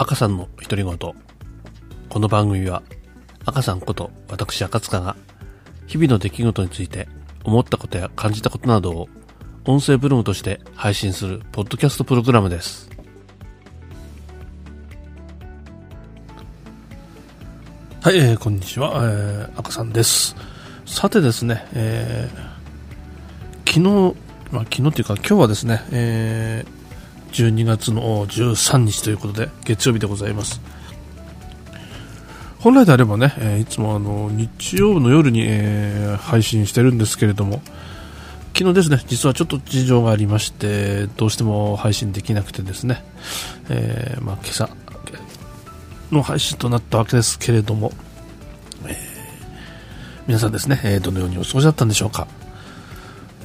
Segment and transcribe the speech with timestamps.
[0.00, 0.96] 赤さんの独り言。
[0.96, 2.84] この番組は、
[3.44, 5.16] 赤さんこと私赤塚が、
[5.88, 7.08] 日々の出来事について
[7.42, 9.08] 思ったことや感じたことなどを、
[9.64, 12.88] 音声ブログとして配信するポッドキャストプログラムです。
[18.00, 20.36] はい、えー、こんにちは、えー、赤さんです。
[20.86, 24.16] さてですね、えー、昨日、
[24.52, 26.77] まあ、昨日というか今日はですね、えー、
[27.32, 30.60] 12月の13日ということで月曜日でございます。
[32.60, 37.62] 本来であればね、え、いつもあの日曜の夜に、え、配信してるんですけれども
[38.52, 43.04] 昨日ですね実はちょっと事情がありましてどうしても配信できなくてですね、
[43.70, 44.68] えー、まあ、今朝
[46.10, 47.92] の配信となったわけですけれども、
[48.86, 48.96] え
[50.26, 52.26] 皆さんですね、えどのようにお過ごしだったんでしょうか。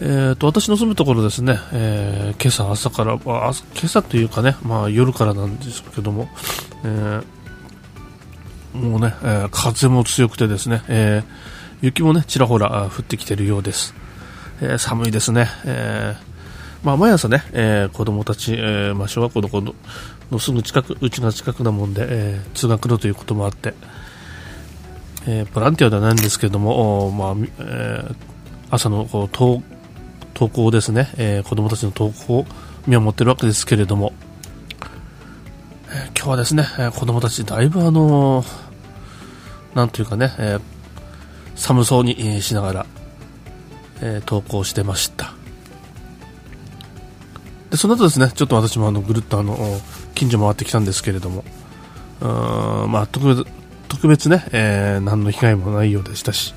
[0.02, 6.28] えーと、私の住むところですね、えー、今朝朝から、まあ、今朝というかね、まあ、夜からなんですけども、
[6.84, 11.24] えー、もうね、えー、風も強くてですね、えー、
[11.82, 13.94] 雪もねちらほら降ってきているようです、
[14.62, 16.34] えー、寒いですね、えー
[16.84, 19.62] まあ、毎朝ね、えー、子供たち、えーまあ、小学校の子
[20.32, 23.74] のすぐ近くうちが近くなもんで、えー、通学路ということもあって、
[25.28, 28.16] えー、ボランティアではないんですけども、まあえー、
[28.70, 29.64] 朝のこう登
[30.34, 32.46] 投稿ですね、えー、子供たちの投稿を
[32.88, 34.14] 見守ってるわけですけれども、
[35.90, 38.48] えー、今日はですね、えー、子供たちだいぶあのー、
[39.76, 40.62] なんというかね、えー、
[41.56, 42.86] 寒そうに、しながら、
[44.02, 45.34] えー、投稿してました。
[47.70, 49.58] でその後ですね、ちょっと私もあのぐるっとあの
[50.14, 51.44] 近所回ってきたんですけれども、
[52.22, 53.46] うんまあ、特別
[53.88, 56.54] 特別ね、えー、何の被害もないようでしたし、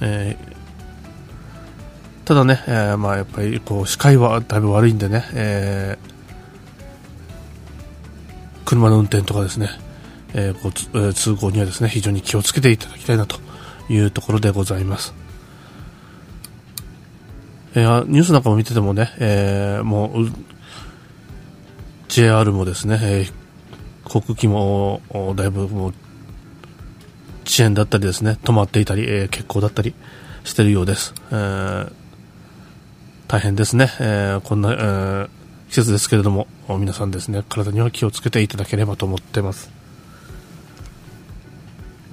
[0.00, 0.55] えー
[2.26, 9.68] ただね、えー、まあやっぱりこう視界はだいぶ悪いんでね、えー、車の運転とかですね、
[10.34, 13.36] えー、こう通行にはですね非常に気をつけていただきたいなと
[13.88, 15.14] いうところでございます。
[17.76, 20.32] えー、ニュースなんかも見ててもね、えー、もう
[22.08, 23.32] JR もですね、えー、
[24.02, 25.00] 航空機も
[25.36, 25.94] だいぶもう
[27.46, 29.94] 遅延だったりですね止まっていたり、えー、欠航だったり
[30.42, 31.14] してるようです。
[31.30, 32.05] えー
[33.28, 35.28] 大変ですね、えー、こんな、えー、
[35.68, 39.68] 季節ですけれども皆さんですね体には気をつけていただければと思ってます、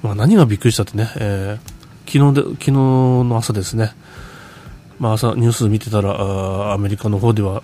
[0.01, 3.91] まあ、何がびっくりしたってね、えー、昨日で昨日の朝ですね、
[4.97, 7.61] まあ、朝ニュース見てたらアメリカの方では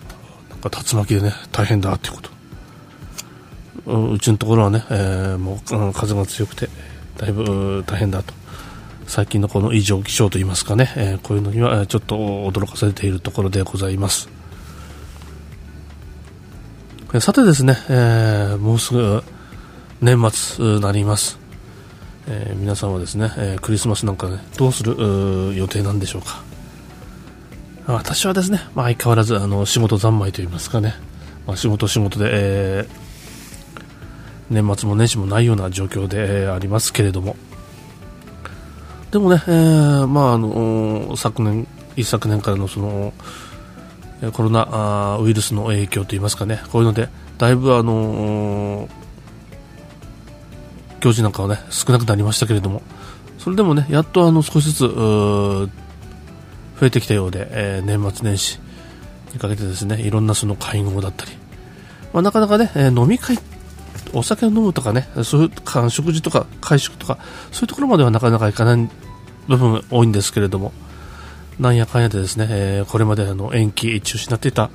[0.49, 2.29] なんか竜巻でね大変だっていうこと。
[4.13, 6.69] うちのところはね、えー、もう風が強くて
[7.17, 8.33] だいぶ大変だと。
[9.09, 14.29] 最近のこの異常気象といいますかね、えー、こういうのにはちょっと驚かされているところでございます。
[17.19, 19.23] さてですね、えー、もうすぐ
[19.99, 21.39] 年末になります。
[22.27, 26.43] えー、皆さんはですね、えー、クリスマスなんかね、どうする予定なんでしょうか。
[27.87, 30.93] 私はですね、まあ、相変わらずあの仕事三昧といいますかね、
[31.47, 32.87] まあ、仕事仕事で、えー、
[34.51, 37.35] 年末も年始もないような状況で、えー、ありますけれども、
[39.11, 43.13] でもね、えー、まああの昨年一昨年からのその
[44.33, 48.87] コロナウイルスの影響といいますかね、こういうのでだいぶあの
[50.99, 52.81] 行事なんかはね少なくなりましたけれども、
[53.37, 55.69] それでもねやっとあの少しずつ増
[56.81, 58.59] えてきたようで、えー、年末年始
[59.33, 61.31] にかけてですねいろんなその会合だったり、
[62.13, 63.37] まあ、なかなかね、えー、飲み会
[64.13, 67.17] お酒を飲むとかね、そういう食事とか会食とか、
[67.51, 68.89] そういうところまではなかなかいかない
[69.47, 70.71] 部分が多いんですけれども、
[71.59, 74.69] なんやかんやでですね、えー、これまであの延期、中止になっていた、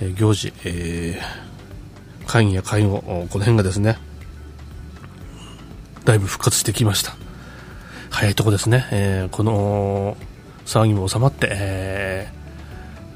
[0.00, 3.98] えー、行事、えー、会議や会合、この辺がですね、
[6.04, 7.16] だいぶ復活してきました。
[8.10, 10.16] 早いとこですね、えー、この
[10.66, 12.32] 騒ぎも収まって、え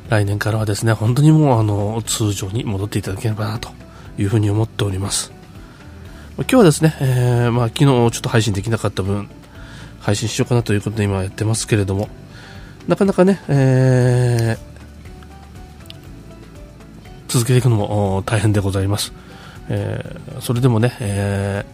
[0.08, 3.70] ー、来年からはですね、本当にもうあの通常に戻っていただければなと
[4.18, 5.32] いうふうに思っております。
[6.36, 9.28] 今日はですね、えー、まあ、昨日ちょっと配信できなかった分、
[10.00, 12.08] 配信しようかなということで今やってますけれども、
[12.88, 19.12] なかなかね、えー、続けていくのも大変でございます。
[19.68, 21.64] えー、それでもね、え、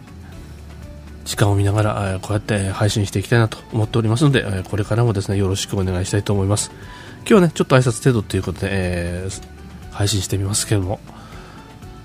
[1.25, 6.71] 時間を見ながら、こうやって配信していきたいなと思っておりますので、これからもですね、よろしくお願いしたいと思います。
[7.19, 9.29] 今日はね、ちょっと挨拶程度ということで、え、
[9.91, 10.99] 配信してみますけれども、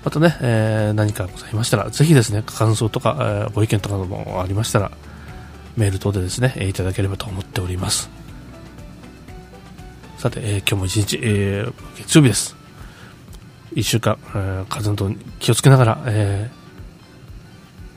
[0.05, 4.91] またね、えー、何かございましたら、ぜひですね、感想とか、えー、ご意見とかもありましたら、
[5.75, 8.11] メール等でですね、えー、いただければと思っております。
[10.19, 12.55] さて、えー、今日も一日、えー、月曜日です。
[13.73, 16.51] 一週間、えー、風邪など気をつけながら、え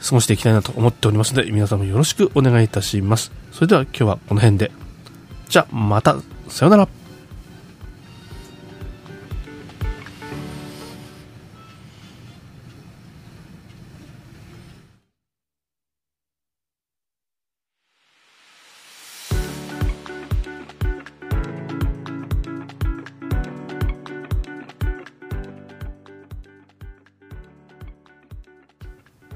[0.00, 3.32] ー、過ごしていきたいなと思っておりますので、皆さんもよろしくお願いいたします。
[3.52, 4.72] それでは今日はこの辺で。
[5.50, 6.16] じゃあ、また、
[6.48, 6.97] さようなら。